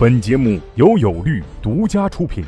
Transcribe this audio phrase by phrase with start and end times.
[0.00, 2.42] 本节目由有律独家出品，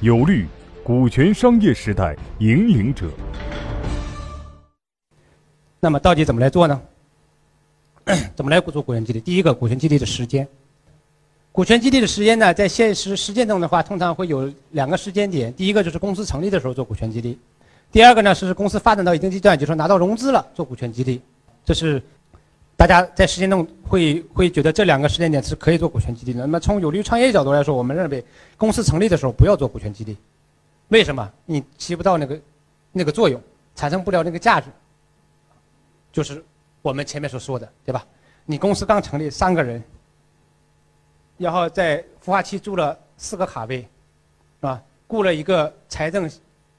[0.00, 0.44] 有律，
[0.84, 3.08] 股权商业时代引领者。
[5.80, 6.78] 那么到底怎么来做呢？
[8.36, 9.20] 怎么来做股权激励？
[9.22, 10.46] 第一个，股权激励的时间。
[11.50, 15.50] 股权激励的时间呢，在现实实践中的话，通常会有两个时间点。
[15.54, 17.38] 第一个就是公司成立的时候做股权激励；
[17.90, 21.22] 第二个呢是公司发展到一定阶段，就是说拿到融资了做股权激励。
[21.64, 22.02] 这是
[22.76, 26.40] 大家在实践中会会觉得这两个时间点是可以做股权激励的。
[26.40, 28.24] 那么从有利于创业角度来说，我们认为
[28.56, 30.16] 公司成立的时候不要做股权激励，
[30.88, 31.32] 为什么？
[31.46, 32.40] 你起不到那个
[32.92, 33.40] 那个作用，
[33.74, 34.68] 产生不了那个价值。
[36.12, 36.44] 就是
[36.82, 38.06] 我们前面所说的，对吧？
[38.44, 39.82] 你公司刚成立三个人。
[41.38, 43.86] 然后在孵化器租了四个卡位，是
[44.60, 44.82] 吧？
[45.06, 46.30] 雇了一个财政，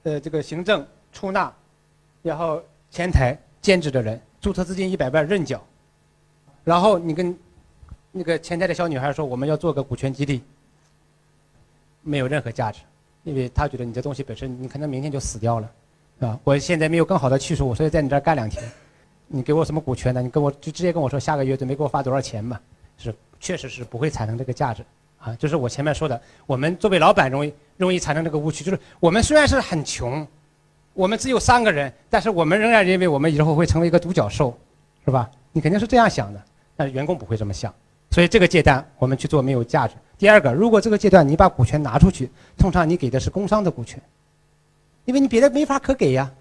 [0.04, 1.54] 呃，这个行政出纳，
[2.24, 5.64] 然后前台兼职的人，注册资金一百万认缴，
[6.68, 7.34] 然后你跟
[8.12, 10.44] 那个前台的小女孩说我们要做个股权激励，
[12.02, 12.82] 没有任何价值，
[13.24, 15.72] 因为他觉得你这东西本身你可能明天就死掉了，
[16.20, 16.38] 啊！
[16.44, 18.62] 我现在没有更好的去处，所以在你这儿干两天，
[19.28, 20.22] 你给我什么股权呢？
[20.22, 22.60] 你跟我就直接跟我说下个月准备给我发多少钱嘛？
[22.98, 23.16] 是。
[23.40, 24.84] 确实是不会产生这个价值，
[25.20, 30.28] 啊，就是我前面说的，我们作为老板容易容易产生这个误区，就是我们虽然是很穷，
[30.94, 34.58] 我们只有三个人，但是我们仍然认为我们以后会成为一个独角兽，
[35.06, 35.30] 是吧？
[35.54, 36.44] 你肯定是这样想的，
[36.78, 37.74] 但是员工不会这么想，
[38.12, 39.96] 所以这个阶段我们去做没有价值。
[40.18, 44.02] 第二个，如果这个阶段你把股权拿出去，通常你给的是工商的股权，
[45.06, 46.32] 因为你别的没法可给呀，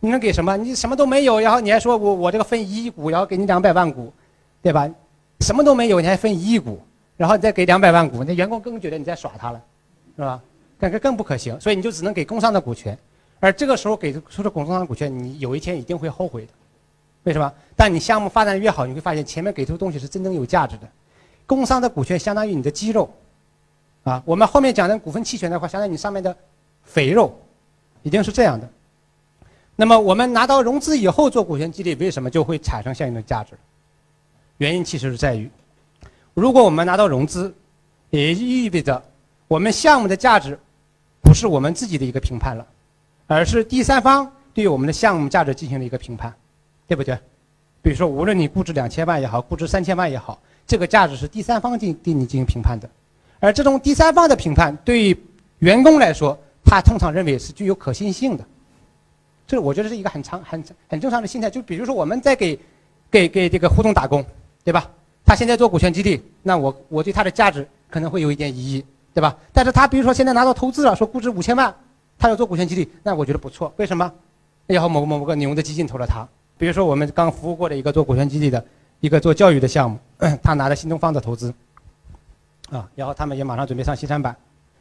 [0.00, 0.56] 你能给什么？
[0.56, 4.12] 你什么都没有，然后你还说我我这个分一亿股，然后给你两百万股，
[4.60, 4.90] 对吧？
[5.40, 6.80] 什么都没有，你还分一亿股，
[7.16, 9.62] 然后你再给两百万股，那员工更觉得你在耍他了，
[10.16, 10.42] 是吧？
[10.78, 12.96] 感觉更不可行，所以你就只能给工商的股权，
[13.40, 16.52] 而这个时候给出的工商的股权，你有一天一定会后悔的，
[17.26, 17.52] 为什么？
[17.74, 20.88] 但你项目发展越好，你会发现前面给出的东西是真正有价值的，
[21.44, 23.12] 工商的股权相当于你的肌肉，
[24.04, 26.34] 啊，我们后面讲的股份期权的话，相当于你上面的
[26.84, 27.36] 肥肉，
[28.04, 28.68] 一定是这样的。
[29.74, 33.54] 那么我们拿到融资以后做股权激励，为什么就会产生相应的价值？
[34.58, 35.50] 原因其实是在于，
[36.32, 37.52] 如果我们拿到融资，
[38.10, 39.02] 也意味着
[39.48, 40.56] 我们项目的价值
[41.20, 42.64] 不是我们自己的一个评判了，
[43.26, 46.32] 而是第三方对我们的项目价值进行了一个评判，
[46.86, 47.18] 对不对？
[47.82, 52.88] 比如说，无论你估值两千万也好，估值三千万也好，这个价值是第三方进对你进行评判的，
[53.40, 55.16] 而这种第三方的评判对于
[55.58, 58.44] 员工来说，他通常认为是具有可信性的，
[59.46, 61.50] 这我觉得是一个很常很很正常的心态。
[61.50, 62.58] 就比如说，我们在给
[63.10, 64.24] 给给这个胡总打工。
[64.66, 64.90] 对吧？
[65.24, 69.36] 他现在做股权激励，那我我对他的价值可能会有一点疑义，对吧？
[69.52, 71.72] 但是他比如说现在拿到投资了，说估值五千万，
[72.18, 73.72] 他要做股权激励，那我觉得不错。
[73.76, 74.12] 为什么？
[74.66, 76.26] 然后某某某个牛的基金投了他。
[76.58, 78.64] 比如说我们刚服务过的一个做股权激励的
[79.00, 79.98] 一个做教育的项目，
[80.42, 81.52] 他拿了新东方的投资，
[82.70, 84.34] 啊，然后他们也马上准备上西山板，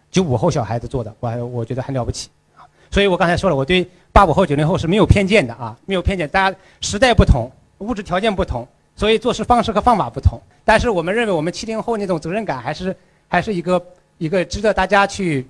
[0.09, 2.63] 九五后小孩子做的，我还我觉得很了不起啊。
[2.89, 6.27] 所以我刚才说了，我对八五后九零后是没有偏见的啊，没有偏见。
[6.29, 8.67] 大家时代不同，物质条件不同。
[8.97, 12.95] 所以做事方式和方法不同，但是我们认为我们七零后那种责任感还是
[13.27, 13.85] 还是一个
[14.17, 15.45] 一个值得大家去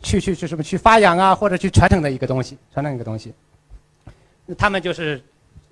[0.00, 3.34] 去去去什么去发扬啊，或者去传承的一个东西，传承一个东西。
[4.56, 5.22] 他们就是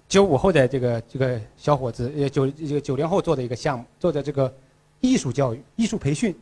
[0.09, 4.53] 九五后的这个这个小伙子，呃九这个九零后做的一个项目，做的这个
[5.01, 6.35] 艺术教育、艺术培训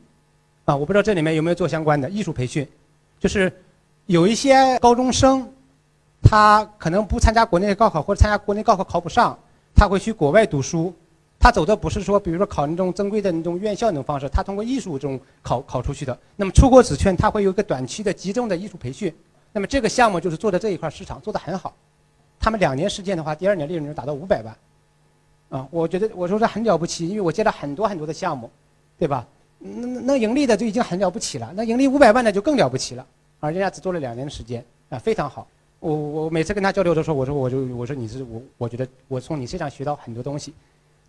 [0.65, 2.67] 啊，我不知道这里面有没有做相关的艺术培训，
[3.19, 3.53] 就是
[4.07, 5.49] 有一些高中生，
[6.23, 9.39] 他可能不参加国内高考，或者参加国内高考考不上。
[9.75, 10.93] 他会去国外读书，
[11.41, 16.17] 他走的不是说，比如说考那种正规的那种院校那种方式，他通过艺术这种考考出去的。
[16.37, 19.13] 那么出国子圈他会有一个短期的集中的艺术培训，
[19.51, 21.75] 那么这个项目就是做的这一块市场做的很好，
[22.43, 24.57] 他们两年时间的话，第二年利润就达到五百万，
[25.49, 28.51] 啊，我觉得我说这很了不起，因为我接了很多很多的项目，
[28.99, 29.25] 对吧？
[29.61, 33.07] 能能盈利的就已经很了不起了，那盈利五百万的就更了不起了，
[33.39, 35.47] 啊，人家只做了两年的时间，啊，非常好。
[35.79, 40.53] 我我每次跟他交流的时候，我说我就我说你是我，我觉得我从你身上学到很多东西。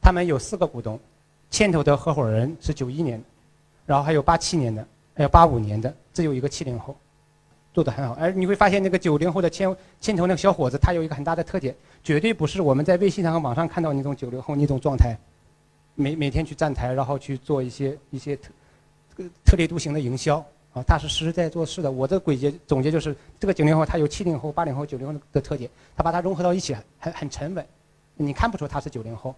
[0.01, 0.99] 他们有四个股东，
[1.49, 3.19] 牵头的合伙人是九一年，
[3.85, 4.85] 然后还有八七年的，
[5.15, 6.95] 还有八五年的，只有一个七零后，
[7.73, 8.13] 做得很好。
[8.19, 15.17] 而你会发现那个九零后的牵牵头那个小伙子，他有一个很大的特点，绝对不是我们在微信上和网上看到那种九零后那种状态，
[15.95, 18.51] 每每天去站台，然后去做一些一些特
[19.43, 20.45] 特立独行的营销。
[20.73, 21.91] 啊，他是实实在在做事的。
[21.91, 27.63] 我的总结总结就是，这个九零后他有七零后、八零后、九零后的特点，他把它融合到一起，很很沉稳，
[28.15, 29.35] 你看不出他是九零后，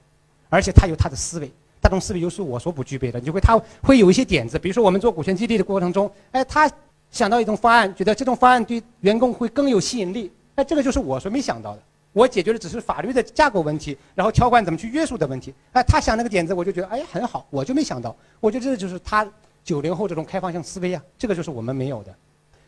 [0.47, 1.51] 而且他有他的思维，
[1.81, 3.19] 这种思维又是我所不具备的。
[3.19, 6.71] 你会他会有一些点子，比如说我们做股权激励的过程中，哎，他
[7.15, 11.81] 想到一种方案，觉得这种方案对员工会更有吸引力，哎，这个就是我所没想到的。
[12.11, 15.53] 我解决的只是法律的架构问题，然后条款怎么去约束的问题。
[15.71, 18.13] 哎，他想那个点子，我就觉得哎很好，我就没想到。
[18.41, 19.25] 我觉得这就是他
[19.63, 22.13] 九零后这种开放性思维啊，这个就是我们没有的。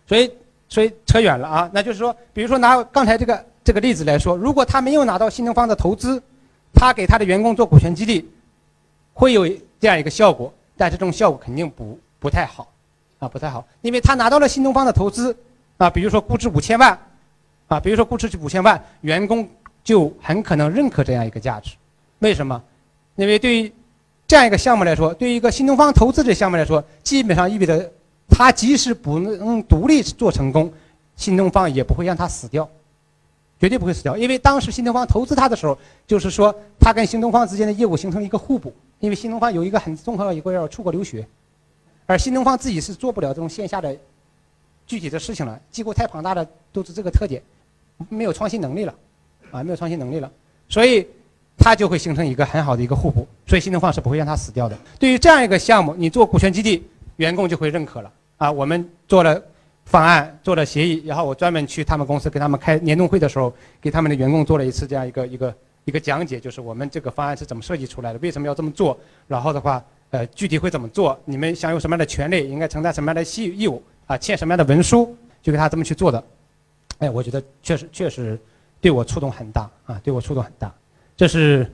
[0.08, 0.32] 所以，
[0.70, 6.24] 所以扯远了啊，那就是说，比如说拿刚才这个这个例子来说，如果他没有拿到新东方的投资，
[6.74, 8.26] 他给他的员工做股权激励，
[9.14, 9.46] 会有
[9.78, 12.70] 这样一个效果，但是这种效果肯定不不太好，
[13.20, 15.36] 啊不太好，因为他拿到了新东方的投资，
[15.78, 16.98] 啊比如说估值五千万。
[17.70, 19.46] 啊，比如说估值五千万，员工
[19.84, 21.74] 就很可能认可这样一个价值。
[22.20, 22.64] 为什么？
[23.18, 23.70] 因为对于
[24.26, 27.92] 这样一个项目来说，对于一个新东方投资的项目来说，基本上意味着
[28.30, 30.72] 他即使不能独立做成功，
[31.18, 32.70] 新东方也不会让他死掉，
[33.60, 34.16] 绝对不会死掉。
[34.16, 35.78] 因为当时新东方投资他的时候，
[36.08, 38.74] 就是说他跟新东方之间的业务形成一个互补。
[39.00, 41.28] 因为新东方有一个很综合的一个要出国留学，
[42.08, 43.96] 而新东方自己是做不了这种线下的
[44.88, 46.44] 具体的事情了，机构太庞大了，
[46.74, 47.40] 都是这个特点。
[48.10, 48.96] 没有创新能力了，
[49.52, 50.32] 啊，没有创新能力了，
[50.70, 51.06] 所以
[51.58, 54.78] 它就会形成一个很好的一个互补，所以新东方是不会让它死掉的。
[55.00, 56.84] 对于这样一个项目，你做股权激励，
[57.16, 58.52] 员工就会认可了啊。
[58.52, 59.42] 我们做了
[59.86, 63.52] 方案，做了协议，然后我专门去他们公司给他们开年终会的时候，
[63.82, 65.56] 给他们的员工做了一次这样一个一个
[65.86, 68.96] 一个讲解，就是我们这个方案是怎么设计出来的，为什么要这么做，
[69.28, 76.24] 然后的话，呃，具体会怎么做，你们享有什么样的权利，应该承担什么样的义义务啊，签什么样的文书，就给他这么去做的。
[77.00, 78.40] 哎，我觉得确实确实
[78.80, 80.74] 对我触动很大啊，对我触动很大。
[81.16, 81.70] 这是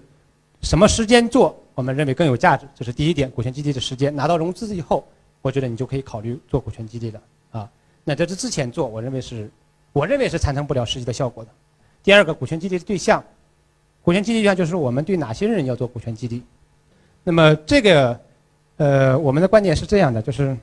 [0.61, 1.57] 什么时间做？
[1.75, 3.29] 我们认为更有价值，这是第一点。
[3.29, 5.07] 股权激励的时间拿到融资以后，
[5.41, 7.21] 我觉得你就可以考虑做股权激励了
[7.51, 7.69] 啊。
[8.03, 9.49] 那这是之前做，我认为是，
[9.91, 11.49] 我认为是产生不了实际的效果的。
[12.03, 13.23] 第二个，股权激励的对象，
[14.01, 16.43] 股权激励对象就是我们对哪些人要做股权激励。
[17.23, 18.19] 那么这个，
[18.77, 20.55] 呃，我们的观点是这样的，就是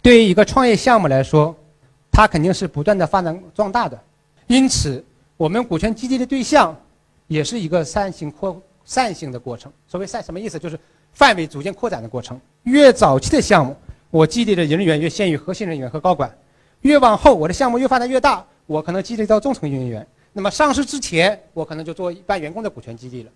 [0.00, 1.54] 对于一个创业项目来说。
[2.14, 3.98] 它肯定是不断的发展壮大的，
[4.46, 5.02] 因此
[5.38, 6.78] 我们股权激励的对象
[7.26, 9.72] 也是一个散性扩散性的过程。
[9.88, 10.58] 所谓散什么意思？
[10.58, 10.78] 就是
[11.14, 12.38] 范围逐渐扩展的过程。
[12.64, 13.74] 越早期的项目，
[14.10, 16.28] 我激励的人员越限于核心人员和高管；
[16.82, 20.06] 越往后，我的项目越发展越大，我可能激励到中层人员。
[20.34, 23.30] 那么上市之前，我可能就做一般员工的股权激励了。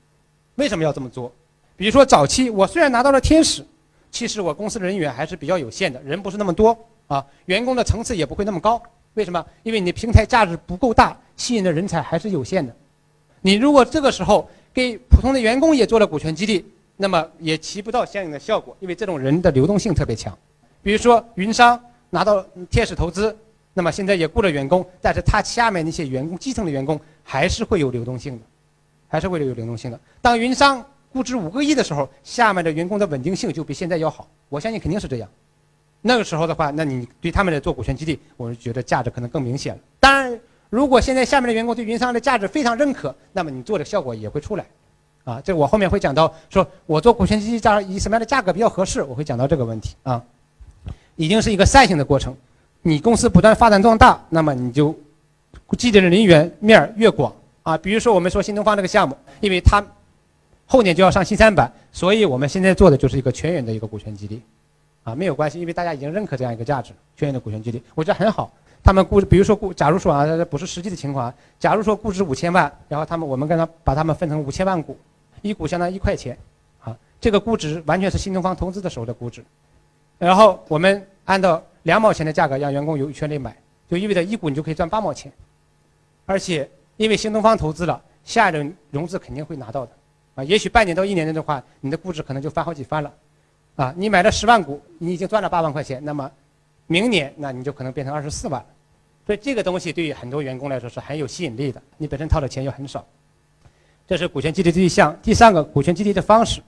[0.56, 1.32] 为什么要这么做？
[1.76, 3.64] 比如说早期，我虽然拿到了天使，
[4.11, 6.76] 其实我公司的人员还是比较有限的，人不是那么多。
[7.06, 8.82] 啊，员工的层次也不会那么高，
[9.14, 9.46] 为什么？
[9.62, 12.75] 因为你平台价值不够大，吸引的人才还是有限的。
[13.43, 16.64] 你如果这个时候给普通的员工也做了股权激励，
[16.96, 20.37] 那么也起不到相应的效果，因为这种人的流动性特别强。
[20.82, 21.81] 比如说云商
[22.11, 23.37] 拿到天使投资，
[23.73, 28.44] 那么现在也雇了员工，但是他下面那些员工基层的员工还是会有流动性的，
[29.06, 30.00] 还是会有流动性的。
[30.20, 30.84] 当云商
[31.16, 35.26] 估值五个亿的时候，下面的员工的稳定性就比现在要好，我相信肯定是这样。
[36.02, 39.80] 那个时候的话，那你对他们来做股权激励，我是觉得价值可能更明显了。
[39.98, 44.66] 当然，如果现在下面的员工对云商的价值非常认可，那么你做的效果也会出来，
[45.24, 50.22] 啊，这我后面会讲到，说我做股权激励价以什么样的价格比较合适，我会讲到这个问题啊。
[51.16, 52.36] 已经是一个善性的过程，
[52.82, 54.94] 你公司不断发展壮大，那么你就
[55.78, 57.78] 激励的人员面越广啊。
[57.78, 59.82] 比如说我们说新东方这个项目，因为它
[60.66, 64.42] 后年就要上新三板，所以我们现在做的就是一个全员的一个股权激励。
[65.04, 68.52] 啊，没有关系，因为大家已经认可这样一个价值，全员的股权激励，我觉得很好。
[68.82, 74.98] 他们估，比如说估，假如说啊，不是实际的情况，假如说估值五千万，然后他们我们跟他把他们分成五千万股，
[75.42, 76.36] 一股相当于一块钱，
[76.80, 79.44] 啊，这个估值完全是新东方投资的时候的估值，
[80.18, 83.56] 然后我们按照两毛钱的价格让员工有权利买，
[83.88, 85.32] 就意味着一股你就可以赚八毛钱，
[86.25, 89.92] 而且因为新东方投资了，下一轮融资肯定会拿到的，
[90.37, 93.12] 啊，也许半年到一年内的话，你的估值可能就翻好几番了。
[93.75, 96.31] 啊，你买了十万股，你已经赚了八万块钱，那么
[96.87, 98.64] 明年那你就可能变成二十四万，
[99.26, 101.83] 所以这个东西对于很多员工来说是很有吸引力的。
[101.97, 103.05] 你本身掏的钱又很少，
[104.07, 105.19] 这是股权激励的对象。
[105.23, 106.62] 第三个，股权激励的方式，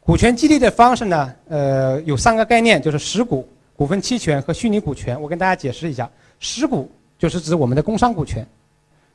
[0.00, 5.20] 股权激励的方式呢，呃，有三个概念，就是实股、股份期权和虚拟股权。
[5.20, 8.46] 我跟大家解释一下，实股就是指我们的工商股权，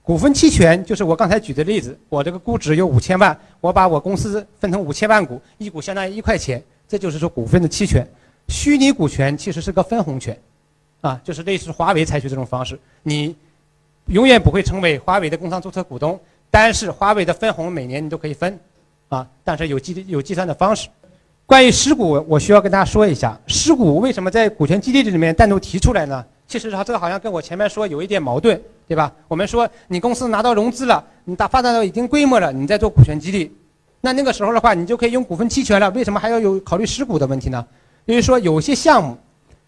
[0.06, 6.64] 股份期权就是我刚才举的例子，我这个估值有五千万，我把我公司分成五千万股，一股相当于一块钱。
[6.88, 8.08] 这就是说股份的期权，
[8.48, 10.40] 虚拟股权其实是个分红权，
[11.02, 13.36] 啊，就是类似华为采取这种方式，你
[14.06, 16.20] 永远不会成为华为的工商注册股东，
[16.52, 18.60] 但是华为的分红每年你都可以分，
[19.10, 20.88] 啊，但是有计有计算的方式。
[21.48, 26.24] 关于实股，我需要跟大家说一下，实股为什么在股权激励这里面单独提出来呢？
[26.48, 29.12] 其实它这个好像跟我前面说有一点矛盾，对吧？
[29.28, 33.52] 我们说你公司拿到融资了，你大发展到一定规模了，你再做股权激励。
[34.02, 35.90] 那那个时候的话，你就可以用股份期权了。
[35.92, 37.66] 为什么还要有考虑实股的问题呢？
[38.06, 39.18] 因为说有些项目，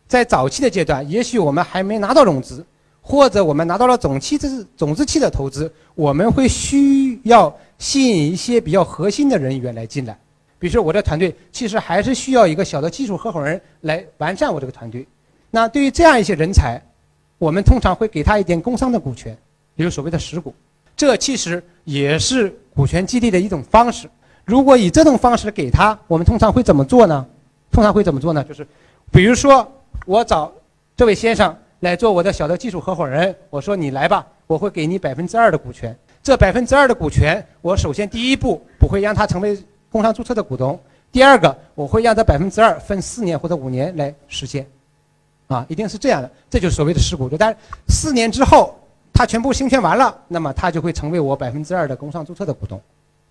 [0.08, 2.64] 在早期的阶段，也许我们还没拿到融资，
[3.02, 10.16] 或者我们拿到了总期资种子期的投资，我们会需要吸引一些比较核心的人员来进来。
[10.60, 15.08] 比如说，我的团队其实还是需要一个小的技术合伙人来完善我这个团队。
[15.50, 16.80] 那对于这样一些人才，
[17.38, 19.38] 我们通常会给他一点工商的股权，
[19.75, 20.53] 比如所谓的实股。
[20.96, 24.10] 这其实也是股权激励的一种方式。
[24.44, 27.25] 如果以这种方式给他，我们通常会怎么做呢？
[27.72, 28.44] 通常会怎么做呢？
[28.44, 28.65] 就是，
[29.12, 29.70] 比如说
[30.06, 30.51] 我找
[30.96, 35.96] 这位先生来做我的小的技术合伙人，我说你来吧，我会给你百分之二的股权。
[36.24, 39.58] 这百分之二的股权，我首先第一步不会让他成为
[39.91, 40.79] 工商注册的股东，
[41.12, 44.65] 第二个我会让这百分之二分四年或者五年来实现，
[45.48, 47.30] 啊，一定是这样的，这就是所谓的实股。
[47.38, 47.56] 但
[47.88, 48.74] 四年之后。
[49.13, 52.80] 他全部行权完了，那么他就会成为我百分之二的工商注册的股东，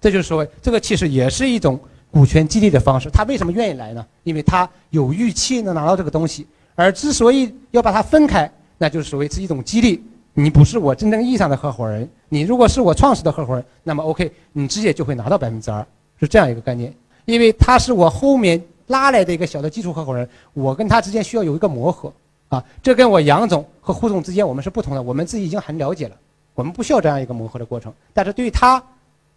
[0.01, 1.79] 这就是说，这个其实也是一种
[2.11, 3.09] 股权激励的方式。
[3.09, 4.05] 他为什么愿意来呢？
[4.25, 6.45] 因为他有预期能拿到这个东西。
[6.75, 10.03] 而之所以要把它分开，那就是所谓是一种激励。
[10.35, 15.87] 你不是我真正意义上的合伙人，你如果是我创始的合伙人，那么 OK，你直接就会拿到百分之二，
[16.19, 16.93] 是这样一个概念。
[17.27, 22.13] 因为他是我后面拉来的一个小的基础合伙人，我跟他之间需要有一个磨合。
[22.49, 26.15] 啊，这跟我杨总和胡总之间我们是不同的，我们自己已经很了解了，
[26.55, 27.93] 我们不需要这样一个磨合的过程。
[28.15, 28.81] 但是对于他，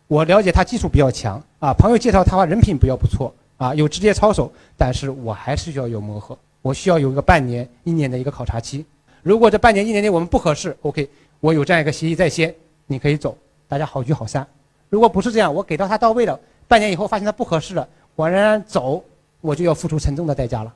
[0.05, 8.85] 我了解他技术比较强啊，朋友介绍他话人品比较不错啊，有直接操守，但是我还是需要有磨合，我需要有一个半年、一年的一个考察期。
[9.23, 12.53] 如果这半年、一年内我们不合适，OK，我有这样一个协议在先，
[12.85, 13.35] 你可以走，
[13.67, 14.45] 大家好聚好散。
[14.87, 19.03] 如果不是这样，我给到他到位了，半年以后发现他不合适了，我仍然走，
[19.41, 20.73] 我就要付出沉重的代价了。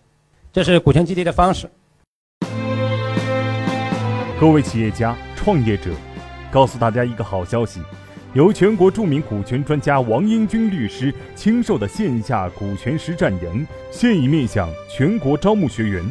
[0.52, 1.70] 这是股权激励的方式。
[4.40, 5.92] 各位企业家、创业者，
[6.52, 7.80] 告诉大家一个好消息：
[8.34, 16.04] 由全国著名股权专家王英军律师亲授的线下股权实战营现已面向全国招募学员，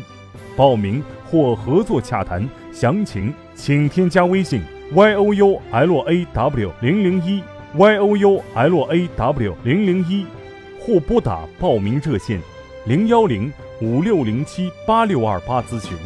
[0.57, 7.43] 报名或合作洽谈详情，请添加微信 y o u l a w 零零一
[7.77, 10.27] y o u l a w 零零一，
[10.85, 12.41] 或拨打报名热线
[12.85, 15.97] 零幺零五六零七八六二八咨询。